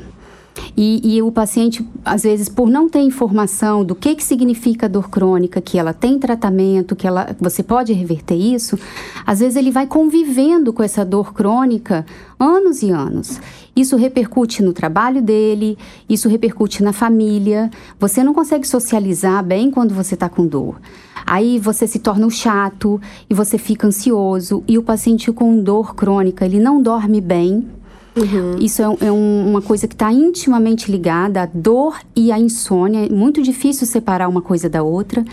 E, 0.75 1.15
e 1.15 1.21
o 1.21 1.31
paciente, 1.31 1.87
às 2.03 2.23
vezes, 2.23 2.49
por 2.49 2.69
não 2.69 2.89
ter 2.89 2.99
informação 2.99 3.83
do 3.83 3.95
que, 3.95 4.15
que 4.15 4.23
significa 4.23 4.89
dor 4.89 5.09
crônica, 5.09 5.61
que 5.61 5.77
ela 5.77 5.93
tem 5.93 6.19
tratamento, 6.19 6.95
que 6.95 7.07
ela, 7.07 7.35
você 7.39 7.63
pode 7.63 7.93
reverter 7.93 8.35
isso, 8.35 8.77
às 9.25 9.39
vezes 9.39 9.55
ele 9.55 9.71
vai 9.71 9.87
convivendo 9.87 10.73
com 10.73 10.83
essa 10.83 11.05
dor 11.05 11.33
crônica 11.33 12.05
anos 12.39 12.81
e 12.81 12.89
anos. 12.91 13.39
Isso 13.79 13.95
repercute 13.95 14.61
no 14.61 14.73
trabalho 14.73 15.21
dele, 15.21 15.77
isso 16.09 16.27
repercute 16.27 16.83
na 16.83 16.91
família. 16.91 17.69
Você 17.99 18.23
não 18.23 18.33
consegue 18.33 18.67
socializar 18.67 19.43
bem 19.43 19.71
quando 19.71 19.93
você 19.93 20.15
está 20.15 20.27
com 20.27 20.45
dor. 20.45 20.75
Aí 21.25 21.59
você 21.59 21.85
se 21.87 21.99
torna 21.99 22.25
um 22.25 22.29
chato 22.29 22.99
e 23.29 23.33
você 23.33 23.57
fica 23.57 23.87
ansioso. 23.87 24.63
E 24.67 24.77
o 24.77 24.83
paciente 24.83 25.31
com 25.31 25.61
dor 25.63 25.95
crônica, 25.95 26.43
ele 26.45 26.59
não 26.59 26.81
dorme 26.81 27.21
bem, 27.21 27.67
isso 28.59 28.81
é, 28.81 29.07
é 29.07 29.11
um- 29.11 29.49
uma 29.49 29.61
coisa 29.61 29.87
que 29.87 29.93
está 29.95 30.11
intimamente 30.11 30.91
ligada 30.91 31.43
à 31.43 31.45
dor 31.45 31.95
e 32.13 32.31
à 32.33 32.39
insônia. 32.39 33.05
É 33.05 33.09
muito 33.09 33.41
difícil 33.41 33.87
separar 33.87 34.27
uma 34.27 34.41
coisa 34.41 34.67
da 34.67 34.83
outra. 34.83 35.23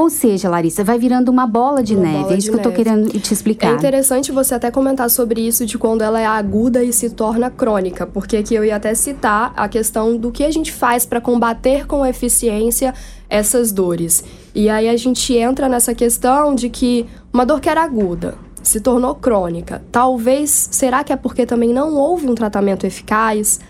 Ou 0.00 0.08
seja, 0.08 0.48
Larissa, 0.48 0.82
vai 0.82 0.98
virando 0.98 1.28
uma 1.28 1.46
bola 1.46 1.82
de 1.82 1.94
Uma 1.94 2.04
neve. 2.04 2.18
bola 2.22 2.34
é 2.34 2.38
isso 2.38 2.50
que 2.50 2.56
eu 2.56 2.62
tô 2.62 2.70
neve. 2.70 2.82
querendo 2.84 3.10
te 3.20 3.30
É 3.30 3.34
explicar. 3.34 3.74
interessante 3.74 4.32
você 4.32 4.54
até 4.54 4.70
comentar 4.70 5.10
sobre 5.10 5.42
isso 5.46 5.66
de 5.66 5.76
quando 5.76 6.00
ela 6.00 6.18
é 6.18 6.24
aguda 6.24 6.82
e 6.82 6.90
se 6.90 7.10
torna 7.10 7.50
crônica, 7.50 8.06
porque 8.06 8.38
aqui 8.38 8.54
eu 8.54 8.64
ia 8.64 8.76
até 8.76 8.94
citar 8.94 9.52
a 9.54 9.68
questão 9.68 10.16
do 10.16 10.32
que 10.32 10.42
a 10.42 10.50
gente 10.50 10.72
faz 10.72 11.04
para 11.04 11.20
combater 11.20 11.86
com 11.86 12.06
eficiência 12.06 12.94
essas 13.28 13.72
dores. 13.72 14.24
E 14.54 14.70
aí 14.70 14.88
a 14.88 14.96
gente 14.96 15.34
entra 15.36 15.68
nessa 15.68 15.94
questão 15.94 16.54
de 16.54 16.70
que 16.70 17.04
uma 17.30 17.44
dor 17.44 17.60
que 17.60 17.68
era 17.68 17.82
aguda 17.82 18.38
se 18.62 18.80
tornou 18.80 19.14
crônica. 19.14 19.82
Talvez, 19.92 20.68
será 20.72 21.04
que 21.04 21.12
é 21.12 21.16
porque 21.16 21.44
também 21.44 21.74
não 21.74 21.94
houve 21.94 22.26
um 22.26 22.34
tratamento 22.34 22.86
eficaz? 22.86 23.60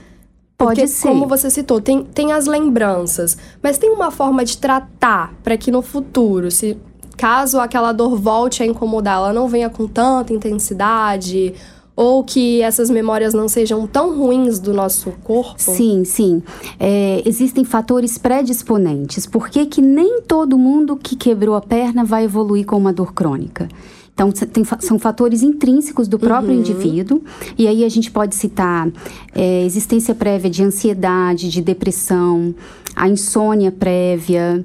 Pode 0.60 0.74
Porque, 0.74 0.86
ser. 0.86 1.08
como 1.08 1.26
você 1.26 1.48
citou, 1.48 1.80
tem, 1.80 2.04
tem 2.04 2.32
as 2.32 2.46
lembranças, 2.46 3.34
mas 3.62 3.78
tem 3.78 3.88
uma 3.88 4.10
forma 4.10 4.44
de 4.44 4.58
tratar 4.58 5.32
para 5.42 5.56
que 5.56 5.70
no 5.70 5.80
futuro, 5.80 6.50
se 6.50 6.76
caso 7.16 7.58
aquela 7.58 7.92
dor 7.92 8.14
volte 8.14 8.62
a 8.62 8.66
incomodar, 8.66 9.16
ela 9.16 9.32
não 9.32 9.48
venha 9.48 9.70
com 9.70 9.88
tanta 9.88 10.34
intensidade, 10.34 11.54
ou 11.96 12.22
que 12.22 12.60
essas 12.60 12.90
memórias 12.90 13.32
não 13.32 13.48
sejam 13.48 13.86
tão 13.86 14.14
ruins 14.14 14.58
do 14.58 14.74
nosso 14.74 15.12
corpo? 15.24 15.54
Sim, 15.56 16.04
sim. 16.04 16.42
É, 16.78 17.22
existem 17.24 17.64
fatores 17.64 18.18
predisponentes. 18.18 19.24
Por 19.24 19.48
que, 19.48 19.64
que 19.64 19.80
nem 19.80 20.20
todo 20.20 20.58
mundo 20.58 20.94
que 20.94 21.16
quebrou 21.16 21.54
a 21.54 21.62
perna 21.62 22.04
vai 22.04 22.24
evoluir 22.24 22.66
com 22.66 22.76
uma 22.76 22.92
dor 22.92 23.14
crônica? 23.14 23.66
Então, 24.20 24.30
tem 24.30 24.62
são 24.80 24.98
fatores 24.98 25.42
intrínsecos 25.42 26.06
do 26.06 26.18
próprio 26.18 26.52
indivíduo. 26.52 27.22
E 27.56 27.66
aí 27.66 27.84
a 27.84 27.88
gente 27.88 28.10
pode 28.10 28.34
citar 28.34 28.86
é, 29.34 29.64
existência 29.64 30.14
prévia 30.14 30.50
de 30.50 30.62
ansiedade, 30.62 31.48
de 31.48 31.62
depressão, 31.62 32.54
a 32.94 33.08
insônia 33.08 33.72
prévia. 33.72 34.62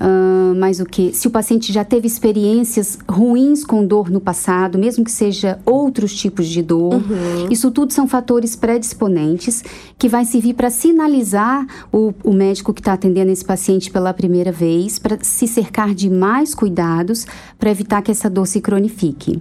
Ahn, 0.00 0.54
mais 0.58 0.80
o 0.80 0.84
que? 0.84 1.12
Se 1.12 1.28
o 1.28 1.30
paciente 1.30 1.72
já 1.72 1.84
teve 1.84 2.06
experiências 2.06 2.98
ruins 3.08 3.64
com 3.64 3.86
dor 3.86 4.10
no 4.10 4.20
passado, 4.20 4.78
mesmo 4.78 5.04
que 5.04 5.10
seja 5.10 5.58
outros 5.64 6.14
tipos 6.14 6.46
de 6.48 6.62
dor, 6.62 7.02
isso 7.50 7.70
tudo 7.70 7.92
são 7.92 8.06
fatores 8.06 8.56
predisponentes 8.56 9.62
que 9.98 10.08
vai 10.08 10.24
servir 10.24 10.54
para 10.54 10.70
sinalizar 10.70 11.66
o, 11.92 12.12
o 12.24 12.32
médico 12.32 12.72
que 12.72 12.80
está 12.80 12.94
atendendo 12.94 13.30
esse 13.30 13.44
paciente 13.44 13.90
pela 13.90 14.12
primeira 14.12 14.52
vez, 14.52 14.98
para 14.98 15.18
se 15.22 15.46
cercar 15.46 15.94
de 15.94 16.08
mais 16.08 16.54
cuidados 16.54 17.26
para 17.58 17.70
evitar 17.70 18.02
que 18.02 18.10
essa 18.10 18.28
dor 18.28 18.46
se 18.46 18.60
cronifique. 18.60 19.40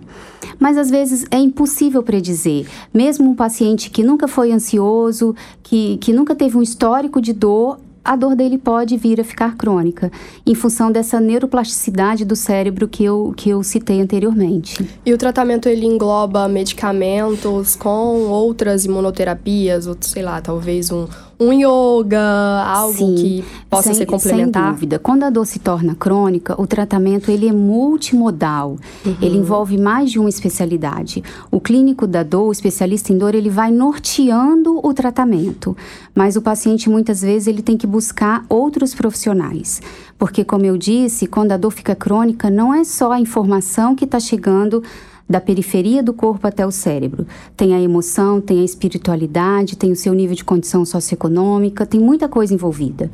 Mas 0.59 0.77
às 0.77 0.89
vezes 0.89 1.25
é 1.31 1.37
impossível 1.37 2.03
predizer. 2.03 2.65
Mesmo 2.93 3.29
um 3.29 3.35
paciente 3.35 3.89
que 3.89 4.03
nunca 4.03 4.27
foi 4.27 4.51
ansioso, 4.51 5.35
que, 5.63 5.97
que 5.97 6.13
nunca 6.13 6.35
teve 6.35 6.57
um 6.57 6.61
histórico 6.61 7.21
de 7.21 7.33
dor, 7.33 7.79
a 8.05 8.15
dor 8.15 8.35
dele 8.35 8.59
pode 8.59 8.95
vir 8.95 9.19
a 9.19 9.23
ficar 9.23 9.57
crônica, 9.57 10.11
em 10.45 10.53
função 10.53 10.91
dessa 10.91 11.19
neuroplasticidade 11.19 12.23
do 12.23 12.35
cérebro 12.35 12.87
que 12.87 13.03
eu, 13.03 13.33
que 13.35 13.49
eu 13.49 13.63
citei 13.63 13.99
anteriormente. 13.99 14.87
E 15.03 15.11
o 15.11 15.17
tratamento 15.17 15.67
ele 15.67 15.87
engloba 15.87 16.47
medicamentos 16.47 17.75
com 17.75 18.27
outras 18.29 18.85
imunoterapias, 18.85 19.87
ou 19.87 19.97
sei 19.99 20.21
lá, 20.21 20.39
talvez 20.39 20.91
um, 20.91 21.07
um 21.39 21.51
yoga, 21.51 22.21
algo 22.65 22.93
Sim, 22.93 23.15
que 23.15 23.45
possa 23.69 23.89
sem, 23.89 23.95
ser 23.95 24.05
complementar? 24.05 24.63
Sem 24.63 24.71
dúvida. 24.73 24.99
Quando 24.99 25.23
a 25.23 25.29
dor 25.29 25.45
se 25.45 25.59
torna 25.59 25.95
crônica, 25.95 26.59
o 26.59 26.65
tratamento 26.65 27.29
ele 27.29 27.47
é 27.47 27.51
multimodal. 27.51 28.77
Uhum. 29.05 29.17
Ele 29.21 29.37
envolve 29.37 29.77
mais 29.77 30.11
de 30.11 30.19
uma 30.19 30.29
especialidade. 30.29 31.23
O 31.51 31.59
clínico 31.59 32.07
da 32.07 32.23
dor, 32.23 32.47
o 32.47 32.51
especialista 32.51 33.11
em 33.11 33.17
dor, 33.17 33.35
ele 33.35 33.49
vai 33.49 33.71
norteando 33.71 34.79
o 34.85 34.93
tratamento. 34.93 35.75
Mas 36.13 36.35
o 36.35 36.41
paciente, 36.41 36.89
muitas 36.89 37.21
vezes, 37.21 37.47
ele 37.47 37.61
tem 37.61 37.77
que 37.77 37.87
buscar 37.87 38.45
outros 38.47 38.95
profissionais. 38.95 39.81
Porque, 40.17 40.45
como 40.45 40.65
eu 40.65 40.77
disse, 40.77 41.27
quando 41.27 41.51
a 41.51 41.57
dor 41.57 41.71
fica 41.71 41.93
crônica, 41.95 42.49
não 42.49 42.73
é 42.73 42.83
só 42.83 43.11
a 43.11 43.19
informação 43.19 43.95
que 43.95 44.05
está 44.05 44.19
chegando 44.19 44.81
da 45.27 45.41
periferia 45.41 46.03
do 46.03 46.13
corpo 46.13 46.47
até 46.47 46.65
o 46.65 46.71
cérebro. 46.71 47.25
Tem 47.57 47.73
a 47.73 47.81
emoção, 47.81 48.39
tem 48.39 48.61
a 48.61 48.65
espiritualidade, 48.65 49.75
tem 49.75 49.91
o 49.91 49.95
seu 49.95 50.13
nível 50.13 50.35
de 50.35 50.43
condição 50.43 50.85
socioeconômica, 50.85 51.85
tem 51.85 51.99
muita 51.99 52.27
coisa 52.29 52.53
envolvida. 52.53 53.09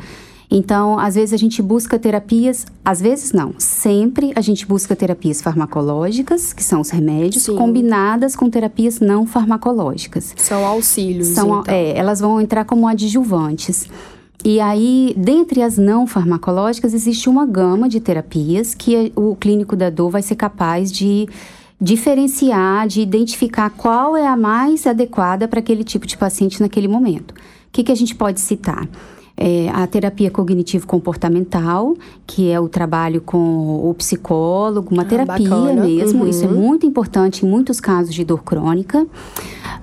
Então, 0.54 1.00
às 1.00 1.16
vezes 1.16 1.34
a 1.34 1.38
gente 1.38 1.62
busca 1.62 1.98
terapias, 1.98 2.66
às 2.84 3.00
vezes 3.00 3.32
não, 3.32 3.54
sempre 3.58 4.34
a 4.36 4.42
gente 4.42 4.66
busca 4.66 4.94
terapias 4.94 5.42
farmacológicas, 5.42 6.52
que 6.52 6.62
são 6.62 6.82
os 6.82 6.90
remédios, 6.90 7.44
Sim. 7.44 7.56
combinadas 7.56 8.36
com 8.36 8.50
terapias 8.50 9.00
não 9.00 9.26
farmacológicas. 9.26 10.34
São 10.36 10.66
auxílios, 10.66 11.28
São, 11.28 11.62
então. 11.62 11.74
é, 11.74 11.98
elas 11.98 12.20
vão 12.20 12.42
entrar 12.42 12.66
como 12.66 12.86
adjuvantes. 12.86 13.88
E 14.44 14.60
aí, 14.60 15.14
dentre 15.16 15.62
as 15.62 15.78
não 15.78 16.06
farmacológicas, 16.06 16.94
existe 16.94 17.30
uma 17.30 17.46
gama 17.46 17.88
de 17.88 18.02
terapias 18.02 18.74
que 18.74 19.14
o 19.16 19.36
clínico 19.38 19.76
da 19.78 19.90
dor 19.90 20.10
vai 20.10 20.22
ser 20.22 20.36
capaz 20.36 20.92
de 20.92 21.30
diferenciar, 21.82 22.88
de 22.88 23.02
identificar 23.02 23.72
qual 23.72 24.16
é 24.16 24.28
a 24.28 24.38
mais 24.38 24.86
adequada 24.86 25.48
para 25.48 25.60
aquele 25.60 25.84
tipo 25.84 26.06
de 26.06 26.16
paciente 26.18 26.62
naquele 26.62 26.88
momento. 26.88 27.32
O 27.32 27.36
que, 27.72 27.84
que 27.84 27.92
a 27.92 27.96
gente 27.96 28.14
pode 28.16 28.40
citar? 28.40 28.88
É, 29.36 29.70
a 29.74 29.88
terapia 29.88 30.30
cognitivo-comportamental, 30.30 31.96
que 32.28 32.52
é 32.52 32.60
o 32.60 32.70
trabalho 32.70 33.22
com 33.22 33.90
o 33.90 33.94
psicólogo, 33.96 34.94
uma 34.94 35.02
Ah, 35.02 35.06
terapia 35.06 35.50
bacana. 35.50 35.84
mesmo, 35.84 36.28
isso 36.28 36.46
é 36.46 36.48
Uhum. 36.48 36.54
muito 36.60 36.86
importante 36.86 37.44
em 37.44 37.50
muitos 37.50 37.80
casos 37.80 38.14
de 38.14 38.24
dor 38.24 38.44
crônica. 38.44 39.08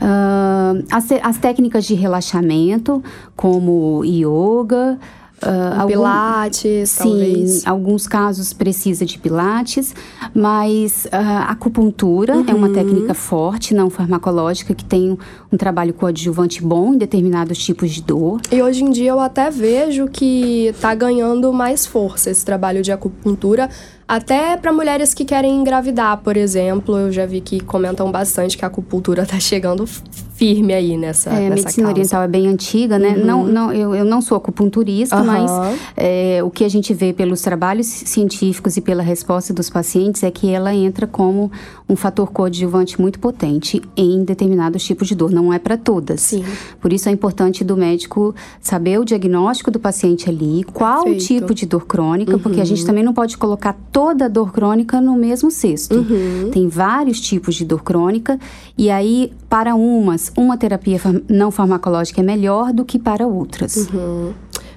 Ah, 0.00 0.74
as, 0.92 1.08
as 1.22 1.38
técnicas 1.38 1.84
de 1.84 1.94
relaxamento, 1.94 3.02
como 3.34 4.04
yoga, 4.04 4.98
Um 5.46 5.80
algum- 5.80 5.86
Pilates, 5.92 6.90
Sim, 6.90 7.02
talvez. 7.04 7.66
alguns 7.66 8.06
casos 8.08 8.52
precisa 8.52 9.06
de 9.06 9.18
pilates, 9.18 9.94
mas 10.34 11.06
a 11.12 11.50
acupuntura 11.50 12.32
é 12.34 12.36
Uhum. 12.50 12.56
uma 12.56 12.68
técnica 12.70 13.14
forte, 13.14 13.72
não 13.74 13.88
farmacológica, 13.88 14.74
que 14.74 14.84
tem 14.84 15.16
um, 15.52 15.56
trabalho 15.56 15.94
coadjuvante 15.94 16.62
bom 16.62 16.94
em 16.94 16.98
determinados 16.98 17.58
tipos 17.58 17.90
de 17.90 18.02
dor. 18.02 18.40
E 18.50 18.60
hoje 18.62 18.82
em 18.84 18.90
dia 18.90 19.10
eu 19.10 19.20
até 19.20 19.50
vejo 19.50 20.08
que 20.08 20.74
tá 20.80 20.94
ganhando 20.94 21.52
mais 21.52 21.86
força 21.86 22.30
esse 22.30 22.44
trabalho 22.44 22.82
de 22.82 22.90
acupuntura, 22.92 23.68
até 24.08 24.56
para 24.56 24.72
mulheres 24.72 25.12
que 25.12 25.24
querem 25.24 25.54
engravidar, 25.60 26.16
por 26.18 26.36
exemplo. 26.36 26.96
Eu 26.96 27.12
já 27.12 27.26
vi 27.26 27.42
que 27.42 27.60
comentam 27.60 28.10
bastante 28.10 28.56
que 28.56 28.64
a 28.64 28.68
acupuntura 28.68 29.24
tá 29.26 29.38
chegando 29.38 29.86
firme 30.34 30.72
aí 30.72 30.96
nessa, 30.96 31.30
É, 31.30 31.48
a 31.48 31.50
medicina 31.50 31.86
causa. 31.88 31.90
oriental 31.90 32.22
é 32.22 32.28
bem 32.28 32.46
antiga, 32.46 32.96
né? 32.96 33.16
Não, 33.16 33.44
não, 33.44 33.72
eu, 33.72 33.92
eu 33.92 34.04
não 34.04 34.20
sou 34.20 34.36
acupunturista, 34.36 35.16
Aham. 35.16 35.24
mas 35.24 35.78
é, 35.96 36.40
o 36.44 36.48
que 36.50 36.62
a 36.64 36.68
gente 36.68 36.94
vê 36.94 37.12
pelos 37.12 37.42
trabalhos 37.42 37.86
científicos 37.88 38.76
e 38.76 38.80
pela 38.80 39.02
resposta 39.02 39.52
dos 39.52 39.68
pacientes 39.68 40.22
é 40.22 40.30
que 40.30 40.48
ela 40.48 40.72
entra 40.72 41.08
como 41.08 41.50
um 41.88 41.96
fator 41.96 42.30
coadjuvante 42.30 43.00
muito 43.00 43.18
potente 43.18 43.82
em 43.96 44.22
determinados 44.24 44.84
tipos 44.84 45.08
de 45.08 45.16
dor. 45.16 45.32
Não 45.32 45.52
é 45.52 45.58
para 45.58 45.76
todas. 45.76 46.20
Sim. 46.20 46.44
Por 46.80 46.92
isso 46.92 47.08
é 47.08 47.12
importante 47.12 47.64
do 47.64 47.76
médico 47.76 48.32
saber 48.60 49.00
o 49.00 49.04
diagnóstico 49.04 49.72
do 49.72 49.80
paciente 49.80 50.30
ali, 50.30 50.62
qual 50.72 51.00
o 51.00 51.04
Perfeito. 51.06 51.26
tipo 51.26 51.52
de 51.54 51.66
dor 51.66 51.84
crônica, 51.84 52.38
porque 52.38 52.60
a 52.60 52.64
gente 52.64 52.86
também 52.86 53.02
não 53.02 53.12
pode 53.12 53.36
colocar 53.36 53.74
toda 53.98 54.26
a 54.26 54.28
dor 54.28 54.52
crônica 54.52 55.00
no 55.00 55.16
mesmo 55.16 55.50
cesto. 55.50 55.96
Uhum. 55.96 56.52
Tem 56.52 56.68
vários 56.68 57.20
tipos 57.20 57.56
de 57.56 57.64
dor 57.64 57.82
crônica 57.82 58.38
e 58.76 58.92
aí 58.92 59.32
para 59.48 59.74
umas, 59.74 60.30
uma 60.36 60.56
terapia 60.56 61.00
não 61.28 61.50
farmacológica 61.50 62.20
é 62.20 62.22
melhor 62.22 62.72
do 62.72 62.84
que 62.84 62.96
para 62.96 63.26
outras. 63.26 63.88
Uhum. 63.92 64.32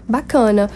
Bacana. 0.10 0.72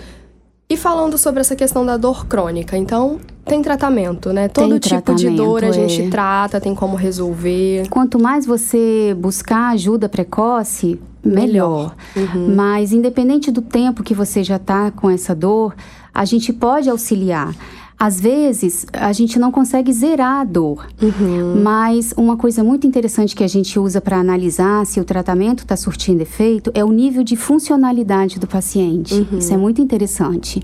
E 0.69 0.77
falando 0.77 1.17
sobre 1.17 1.41
essa 1.41 1.55
questão 1.55 1.83
da 1.83 1.97
dor 1.97 2.27
crônica, 2.27 2.77
então 2.77 3.19
tem 3.43 3.63
tratamento, 3.63 4.31
né? 4.31 4.47
Todo 4.47 4.79
tipo 4.79 5.15
de 5.15 5.31
dor 5.31 5.63
a 5.63 5.71
gente 5.71 6.03
é. 6.03 6.09
trata, 6.11 6.61
tem 6.61 6.75
como 6.75 6.95
resolver. 6.95 7.89
Quanto 7.89 8.21
mais 8.21 8.45
você 8.45 9.17
buscar 9.19 9.69
ajuda 9.69 10.07
precoce, 10.07 10.99
melhor. 11.23 11.95
Uhum. 12.15 12.53
Mas 12.55 12.93
independente 12.93 13.49
do 13.49 13.63
tempo 13.63 14.03
que 14.03 14.13
você 14.13 14.43
já 14.43 14.57
está 14.57 14.91
com 14.91 15.09
essa 15.09 15.33
dor, 15.33 15.75
a 16.13 16.23
gente 16.25 16.53
pode 16.53 16.87
auxiliar. 16.91 17.51
Às 17.97 18.19
vezes, 18.19 18.85
a 18.91 19.13
gente 19.13 19.39
não 19.39 19.51
consegue 19.51 19.91
zerar 19.93 20.41
a 20.41 20.43
dor, 20.43 20.85
Uhum. 21.01 21.61
mas 21.63 22.13
uma 22.17 22.35
coisa 22.35 22.61
muito 22.63 22.85
interessante 22.85 23.33
que 23.35 23.43
a 23.43 23.47
gente 23.47 23.79
usa 23.79 24.01
para 24.01 24.17
analisar 24.19 24.85
se 24.85 24.99
o 24.99 25.05
tratamento 25.05 25.59
está 25.59 25.77
surtindo 25.77 26.21
efeito 26.21 26.71
é 26.73 26.83
o 26.83 26.91
nível 26.91 27.23
de 27.23 27.37
funcionalidade 27.37 28.37
do 28.39 28.47
paciente. 28.47 29.25
Isso 29.31 29.53
é 29.53 29.57
muito 29.57 29.81
interessante. 29.81 30.61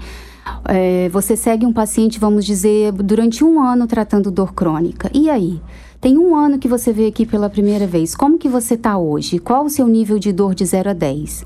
É, 0.67 1.07
você 1.09 1.38
segue 1.38 1.65
um 1.65 1.71
paciente, 1.71 2.19
vamos 2.19 2.45
dizer, 2.45 2.91
durante 2.91 3.43
um 3.43 3.61
ano 3.61 3.88
tratando 3.88 4.29
dor 4.29 4.53
crônica. 4.53 5.09
E 5.13 5.29
aí? 5.29 5.61
Tem 6.01 6.17
um 6.17 6.35
ano 6.35 6.57
que 6.59 6.67
você 6.67 6.91
veio 6.91 7.09
aqui 7.09 7.25
pela 7.25 7.50
primeira 7.50 7.85
vez. 7.88 8.15
Como 8.15 8.38
que 8.39 8.50
você 8.50 8.73
está 8.73 8.97
hoje? 8.97 9.38
Qual 9.39 9.65
o 9.65 9.69
seu 9.69 9.88
nível 9.88 10.17
de 10.19 10.33
dor 10.33 10.53
de 10.55 10.65
0 10.65 10.89
a 10.89 10.93
10? 10.93 11.43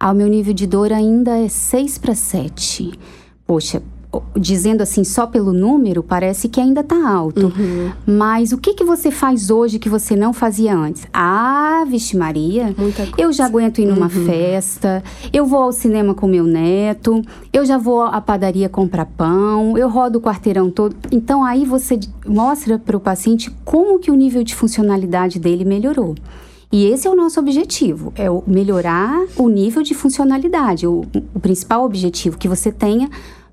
Ah, 0.00 0.12
o 0.12 0.14
meu 0.14 0.28
nível 0.28 0.54
de 0.54 0.66
dor 0.68 0.92
ainda 0.92 1.36
é 1.36 1.48
6 1.48 1.98
para 1.98 2.14
7. 2.14 2.92
Poxa, 3.44 3.82
dizendo 4.36 4.82
assim 4.82 5.04
só 5.04 5.26
pelo 5.26 5.52
número, 5.52 6.02
parece 6.02 6.48
que 6.48 6.60
ainda 6.60 6.80
está 6.80 7.08
alto. 7.08 7.46
Uhum. 7.46 7.92
Mas 8.06 8.52
o 8.52 8.58
que, 8.58 8.72
que 8.72 8.84
você 8.84 9.10
faz 9.10 9.50
hoje 9.50 9.78
que 9.78 9.88
você 9.88 10.16
não 10.16 10.32
fazia 10.32 10.74
antes? 10.74 11.06
Ah, 11.12 11.84
vixe 11.86 12.16
Maria, 12.16 12.74
eu 13.18 13.32
já 13.32 13.44
aguento 13.44 13.80
ir 13.80 13.86
numa 13.86 14.06
uhum. 14.06 14.24
festa, 14.24 15.02
eu 15.32 15.44
vou 15.44 15.62
ao 15.62 15.72
cinema 15.72 16.14
com 16.14 16.26
meu 16.26 16.44
neto, 16.44 17.22
eu 17.52 17.64
já 17.64 17.76
vou 17.76 18.02
à 18.02 18.20
padaria 18.20 18.68
comprar 18.68 19.04
pão, 19.04 19.76
eu 19.76 19.88
rodo 19.88 20.18
o 20.18 20.22
quarteirão 20.22 20.70
todo. 20.70 20.96
Então 21.12 21.44
aí 21.44 21.66
você 21.66 21.98
mostra 22.26 22.78
para 22.78 22.96
o 22.96 23.00
paciente 23.00 23.54
como 23.64 23.98
que 23.98 24.10
o 24.10 24.14
nível 24.14 24.42
de 24.42 24.54
funcionalidade 24.54 25.38
dele 25.38 25.64
melhorou. 25.64 26.14
E 26.70 26.84
esse 26.84 27.08
é 27.08 27.10
o 27.10 27.16
nosso 27.16 27.40
objetivo, 27.40 28.12
é 28.14 28.26
melhorar 28.46 29.24
o 29.36 29.48
nível 29.48 29.82
de 29.82 29.94
funcionalidade, 29.94 30.86
o, 30.86 31.06
o 31.34 31.40
principal 31.40 31.82
objetivo 31.82 32.36
que 32.36 32.46
você 32.46 32.70
tenha 32.70 33.08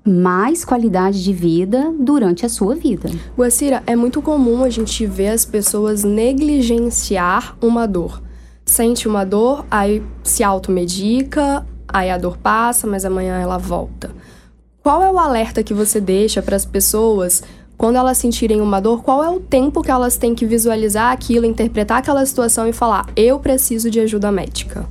mais 0.06 0.64
qualidade 0.64 1.22
de 1.22 1.32
vida 1.32 1.92
durante 1.98 2.46
a 2.46 2.48
sua 2.48 2.74
vida. 2.74 3.10
Guacira, 3.36 3.82
é 3.86 3.96
muito 3.96 4.22
comum 4.22 4.62
a 4.62 4.70
gente 4.70 5.04
ver 5.04 5.28
as 5.28 5.44
pessoas 5.44 6.04
negligenciar 6.04 7.56
uma 7.60 7.86
dor. 7.86 8.22
Sente 8.64 9.08
uma 9.08 9.24
dor, 9.24 9.64
aí 9.70 10.02
se 10.22 10.42
automedica, 10.42 11.66
aí 11.88 12.10
a 12.10 12.18
dor 12.18 12.36
passa, 12.36 12.86
mas 12.86 13.04
amanhã 13.04 13.38
ela 13.38 13.58
volta. 13.58 14.10
Qual 14.82 15.02
é 15.02 15.10
o 15.10 15.18
alerta 15.18 15.62
que 15.62 15.74
você 15.74 16.00
deixa 16.00 16.40
para 16.40 16.54
as 16.54 16.64
pessoas 16.64 17.42
quando 17.76 17.96
elas 17.96 18.18
sentirem 18.18 18.60
uma 18.60 18.80
dor? 18.80 19.02
Qual 19.02 19.22
é 19.22 19.28
o 19.28 19.40
tempo 19.40 19.82
que 19.82 19.90
elas 19.90 20.16
têm 20.16 20.34
que 20.34 20.46
visualizar 20.46 21.12
aquilo, 21.12 21.44
interpretar 21.44 21.98
aquela 21.98 22.24
situação 22.24 22.68
e 22.68 22.72
falar: 22.72 23.06
eu 23.16 23.38
preciso 23.40 23.90
de 23.90 23.98
ajuda 23.98 24.30
médica? 24.30 24.86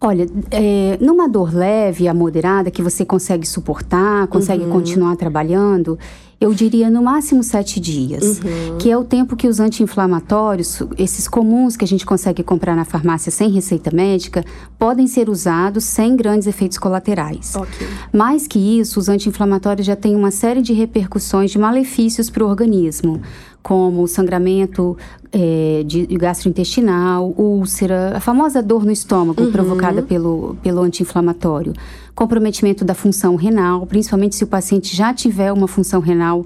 Olha, 0.00 0.26
é, 0.50 0.98
numa 1.00 1.26
dor 1.26 1.54
leve 1.54 2.06
a 2.06 2.12
moderada 2.12 2.70
que 2.70 2.82
você 2.82 3.04
consegue 3.04 3.46
suportar, 3.46 4.26
consegue 4.26 4.64
uhum. 4.64 4.70
continuar 4.70 5.16
trabalhando, 5.16 5.98
eu 6.38 6.52
diria 6.52 6.90
no 6.90 7.02
máximo 7.02 7.42
sete 7.42 7.80
dias, 7.80 8.40
uhum. 8.40 8.76
que 8.78 8.90
é 8.90 8.96
o 8.96 9.04
tempo 9.04 9.34
que 9.36 9.48
os 9.48 9.58
anti-inflamatórios, 9.58 10.82
esses 10.98 11.26
comuns 11.26 11.76
que 11.76 11.84
a 11.84 11.88
gente 11.88 12.04
consegue 12.04 12.42
comprar 12.42 12.76
na 12.76 12.84
farmácia 12.84 13.32
sem 13.32 13.50
receita 13.50 13.90
médica, 13.90 14.44
podem 14.78 15.06
ser 15.06 15.30
usados 15.30 15.84
sem 15.84 16.14
grandes 16.14 16.46
efeitos 16.46 16.76
colaterais. 16.76 17.54
Okay. 17.56 17.86
Mais 18.12 18.46
que 18.46 18.58
isso, 18.58 19.00
os 19.00 19.08
anti-inflamatórios 19.08 19.86
já 19.86 19.96
têm 19.96 20.14
uma 20.14 20.30
série 20.30 20.60
de 20.60 20.74
repercussões 20.74 21.50
de 21.50 21.58
malefícios 21.58 22.28
para 22.28 22.44
o 22.44 22.48
organismo, 22.48 23.22
como 23.62 24.06
sangramento 24.06 24.96
é, 25.32 25.82
de, 25.84 26.06
gastrointestinal, 26.06 27.34
úlcera, 27.36 28.16
a 28.16 28.20
famosa 28.20 28.62
dor 28.62 28.84
no 28.84 28.92
estômago 28.92 29.42
uhum. 29.42 29.50
provocada 29.50 30.02
pelo, 30.02 30.56
pelo 30.62 30.82
anti-inflamatório, 30.82 31.72
comprometimento 32.16 32.84
da 32.84 32.94
função 32.94 33.36
renal, 33.36 33.86
principalmente 33.86 34.34
se 34.34 34.42
o 34.42 34.46
paciente 34.46 34.96
já 34.96 35.12
tiver 35.12 35.52
uma 35.52 35.68
função 35.68 36.00
renal 36.00 36.44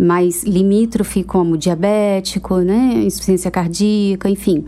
mais 0.00 0.44
limítrofe, 0.44 1.24
como 1.24 1.58
diabético, 1.58 2.58
né, 2.58 3.02
insuficiência 3.04 3.50
cardíaca, 3.50 4.30
enfim. 4.30 4.64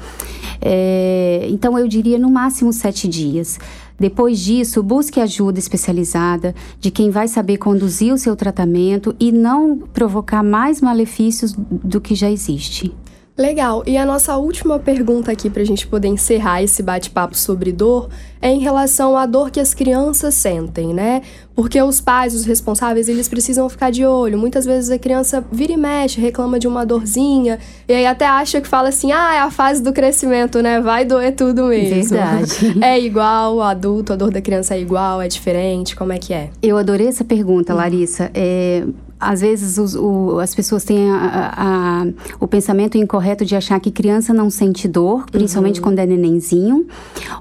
É, 0.60 1.46
então, 1.48 1.78
eu 1.78 1.86
diria 1.86 2.18
no 2.18 2.28
máximo 2.28 2.72
sete 2.72 3.06
dias. 3.06 3.60
Depois 3.98 4.40
disso, 4.40 4.82
busque 4.82 5.20
ajuda 5.20 5.58
especializada 5.58 6.52
de 6.80 6.90
quem 6.90 7.10
vai 7.10 7.28
saber 7.28 7.58
conduzir 7.58 8.12
o 8.12 8.18
seu 8.18 8.34
tratamento 8.34 9.14
e 9.20 9.30
não 9.30 9.78
provocar 9.78 10.42
mais 10.42 10.80
malefícios 10.80 11.54
do 11.56 12.00
que 12.00 12.14
já 12.14 12.28
existe. 12.28 12.92
Legal. 13.40 13.82
E 13.86 13.96
a 13.96 14.04
nossa 14.04 14.36
última 14.36 14.78
pergunta 14.78 15.32
aqui 15.32 15.48
para 15.48 15.62
a 15.62 15.64
gente 15.64 15.86
poder 15.86 16.08
encerrar 16.08 16.62
esse 16.62 16.82
bate-papo 16.82 17.34
sobre 17.34 17.72
dor 17.72 18.10
é 18.42 18.50
em 18.50 18.58
relação 18.58 19.16
à 19.16 19.24
dor 19.24 19.50
que 19.50 19.58
as 19.58 19.72
crianças 19.72 20.34
sentem, 20.34 20.92
né? 20.92 21.22
Porque 21.54 21.80
os 21.80 22.02
pais, 22.02 22.34
os 22.34 22.44
responsáveis, 22.44 23.08
eles 23.08 23.28
precisam 23.28 23.66
ficar 23.70 23.90
de 23.90 24.04
olho. 24.04 24.36
Muitas 24.36 24.66
vezes 24.66 24.90
a 24.90 24.98
criança 24.98 25.42
vira 25.50 25.72
e 25.72 25.76
mexe, 25.78 26.20
reclama 26.20 26.58
de 26.58 26.68
uma 26.68 26.84
dorzinha, 26.84 27.58
e 27.88 27.94
aí 27.94 28.04
até 28.04 28.26
acha 28.26 28.60
que 28.60 28.68
fala 28.68 28.90
assim: 28.90 29.10
ah, 29.10 29.34
é 29.34 29.38
a 29.38 29.50
fase 29.50 29.82
do 29.82 29.90
crescimento, 29.90 30.60
né? 30.60 30.78
Vai 30.78 31.06
doer 31.06 31.34
tudo 31.34 31.68
mesmo. 31.68 32.10
Verdade. 32.10 32.78
É 32.82 33.00
igual 33.00 33.56
o 33.56 33.62
adulto, 33.62 34.12
a 34.12 34.16
dor 34.16 34.30
da 34.30 34.42
criança 34.42 34.74
é 34.74 34.80
igual, 34.80 35.22
é 35.22 35.28
diferente? 35.28 35.96
Como 35.96 36.12
é 36.12 36.18
que 36.18 36.34
é? 36.34 36.50
Eu 36.62 36.76
adorei 36.76 37.06
essa 37.06 37.24
pergunta, 37.24 37.72
Larissa. 37.72 38.30
É, 38.34 38.84
às 39.20 39.42
vezes 39.42 39.76
os, 39.76 39.94
o, 39.94 40.38
as 40.40 40.54
pessoas 40.54 40.82
têm 40.82 41.10
a, 41.10 41.52
a, 41.56 42.06
o 42.40 42.48
pensamento 42.48 42.96
incorreto 42.96 43.44
de 43.44 43.54
achar 43.54 43.78
que 43.78 43.90
criança 43.90 44.32
não 44.32 44.48
sente 44.48 44.88
dor, 44.88 45.26
principalmente 45.30 45.78
uhum. 45.78 45.84
quando 45.84 45.98
é 45.98 46.06
nenenzinho, 46.06 46.86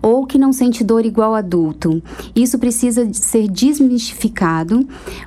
ou 0.01 0.25
que 0.25 0.37
não 0.37 0.51
sente 0.51 0.83
dor 0.83 1.05
igual 1.05 1.33
adulto. 1.33 2.03
Isso 2.35 2.59
precisa 2.59 3.07
ser 3.13 3.47
desmistificado, 3.47 4.85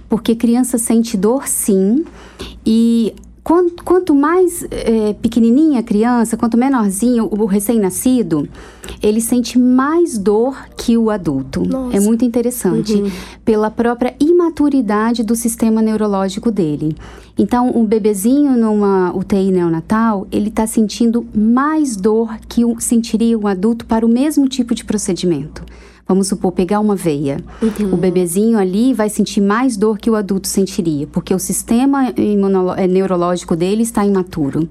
porque 0.08 0.34
criança 0.34 0.76
sente 0.76 1.16
dor 1.16 1.48
sim, 1.48 2.04
e 2.66 3.14
Quanto, 3.44 3.82
quanto 3.82 4.14
mais 4.14 4.64
é, 4.70 5.14
pequenininha 5.14 5.80
a 5.80 5.82
criança, 5.82 6.36
quanto 6.36 6.56
menorzinho 6.56 7.28
o 7.28 7.44
recém-nascido, 7.44 8.48
ele 9.02 9.20
sente 9.20 9.58
mais 9.58 10.16
dor 10.16 10.56
que 10.76 10.96
o 10.96 11.10
adulto. 11.10 11.66
Nossa. 11.66 11.96
É 11.96 12.00
muito 12.00 12.24
interessante, 12.24 12.94
uhum. 12.94 13.10
pela 13.44 13.68
própria 13.68 14.14
imaturidade 14.20 15.24
do 15.24 15.34
sistema 15.34 15.82
neurológico 15.82 16.52
dele. 16.52 16.96
Então, 17.36 17.72
um 17.74 17.84
bebezinho 17.84 18.52
numa 18.56 19.12
UTI 19.12 19.50
neonatal, 19.50 20.24
ele 20.30 20.48
está 20.48 20.64
sentindo 20.64 21.26
mais 21.34 21.96
dor 21.96 22.38
que 22.48 22.62
sentiria 22.78 23.36
um 23.36 23.48
adulto 23.48 23.86
para 23.86 24.06
o 24.06 24.08
mesmo 24.08 24.48
tipo 24.48 24.72
de 24.72 24.84
procedimento. 24.84 25.64
Vamos 26.06 26.26
supor, 26.26 26.52
pegar 26.52 26.80
uma 26.80 26.96
veia. 26.96 27.38
Uhum. 27.62 27.94
O 27.94 27.96
bebezinho 27.96 28.58
ali 28.58 28.92
vai 28.92 29.08
sentir 29.08 29.40
mais 29.40 29.76
dor 29.76 29.98
que 29.98 30.10
o 30.10 30.16
adulto 30.16 30.48
sentiria, 30.48 31.06
porque 31.06 31.32
o 31.32 31.38
sistema 31.38 32.08
eh, 32.08 32.86
neurológico 32.86 33.54
dele 33.54 33.82
está 33.82 34.04
imaturo. 34.04 34.68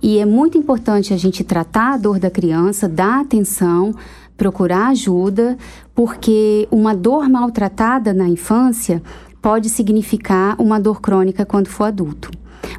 E 0.00 0.18
é 0.18 0.24
muito 0.24 0.56
importante 0.56 1.12
a 1.12 1.16
gente 1.16 1.42
tratar 1.42 1.94
a 1.94 1.96
dor 1.96 2.18
da 2.18 2.30
criança, 2.30 2.88
dar 2.88 3.20
atenção, 3.20 3.94
procurar 4.36 4.88
ajuda, 4.88 5.58
porque 5.94 6.66
uma 6.70 6.94
dor 6.94 7.28
maltratada 7.28 8.14
na 8.14 8.28
infância 8.28 9.02
pode 9.42 9.68
significar 9.68 10.54
uma 10.58 10.78
dor 10.78 11.00
crônica 11.00 11.44
quando 11.44 11.68
for 11.68 11.84
adulto. 11.84 12.30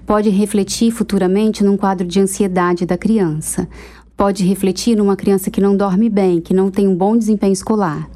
Pode 0.06 0.30
refletir 0.30 0.91
futuramente 0.91 1.63
num 1.63 1.77
quadro 1.77 2.08
de 2.08 2.19
ansiedade 2.19 2.86
da 2.86 2.97
criança 2.97 3.67
pode 4.21 4.45
refletir 4.45 4.95
numa 4.95 5.15
criança 5.15 5.49
que 5.49 5.60
não 5.60 5.75
dorme 5.75 6.07
bem, 6.07 6.39
que 6.39 6.53
não 6.53 6.69
tem 6.69 6.88
um 6.88 6.95
bom 6.95 7.17
desempenho 7.17 7.53
escolar. 7.53 8.07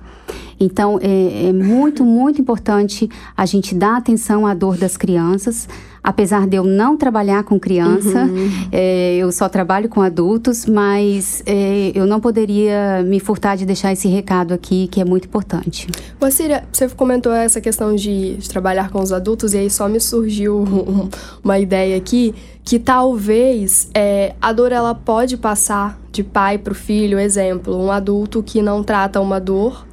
Então, 0.59 0.99
é, 1.01 1.47
é, 1.47 1.51
muito, 1.51 2.05
muito 2.05 2.39
importante 2.39 3.09
a 3.35 3.43
gente 3.47 3.73
dar 3.73 3.97
atenção 3.97 4.45
à 4.45 4.53
dor 4.53 4.77
das 4.77 4.95
crianças. 4.95 5.67
Apesar 6.07 6.45
de 6.45 6.55
eu 6.55 6.63
não 6.63 6.95
trabalhar 6.95 7.43
com 7.43 7.59
criança, 7.59 8.25
uhum. 8.25 8.47
é, 8.71 9.15
eu 9.15 9.31
só 9.31 9.49
trabalho 9.49 9.89
com 9.89 10.03
adultos, 10.03 10.67
mas 10.67 11.41
é, 11.47 11.91
eu 11.95 12.05
não 12.05 12.19
poderia 12.19 13.01
me 13.03 13.19
furtar 13.19 13.55
de 13.55 13.65
deixar 13.65 13.91
esse 13.91 14.07
recado 14.07 14.53
aqui, 14.53 14.87
que 14.87 15.01
é 15.01 15.05
muito 15.05 15.25
importante. 15.25 15.87
Wacíria, 16.21 16.63
você 16.71 16.87
comentou 16.89 17.33
essa 17.33 17.59
questão 17.59 17.95
de, 17.95 18.35
de 18.35 18.47
trabalhar 18.47 18.91
com 18.91 19.01
os 19.01 19.11
adultos, 19.11 19.55
e 19.55 19.57
aí 19.57 19.69
só 19.69 19.89
me 19.89 19.99
surgiu 19.99 20.63
uma 21.43 21.57
ideia 21.57 21.97
aqui 21.97 22.35
que 22.63 22.77
talvez 22.77 23.89
é, 23.91 24.35
a 24.39 24.53
dor 24.53 24.71
ela 24.71 24.93
pode 24.93 25.37
passar 25.37 25.99
de 26.11 26.23
pai 26.23 26.59
para 26.59 26.71
o 26.71 26.75
filho. 26.75 27.17
Exemplo, 27.17 27.75
um 27.75 27.91
adulto 27.91 28.43
que 28.43 28.61
não 28.61 28.83
trata 28.83 29.19
uma 29.19 29.39
dor 29.39 29.85